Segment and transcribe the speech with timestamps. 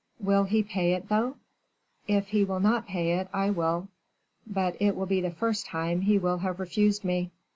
[0.19, 1.35] "Will he pay it, though?"
[2.07, 3.87] "If he will not pay it, I will;
[4.47, 7.29] but it will be the first time he will have refused me."